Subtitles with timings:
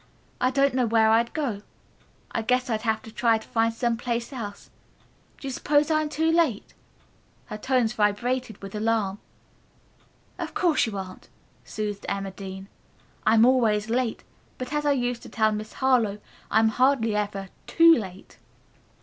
[0.41, 1.61] I don't know where I'd go.
[2.31, 4.71] I guess I'd have to try to find some place else.
[5.39, 6.73] Do you suppose I am too late?"
[7.45, 9.19] Her tones vibrated with alarm.
[10.39, 11.29] "Of course you aren't,"
[11.63, 12.67] soothed Emma Dean.
[13.27, 14.23] "I'm always late,
[14.57, 16.17] but, as I used to tell Miss Harlowe,
[16.49, 18.39] I am hardly ever too late.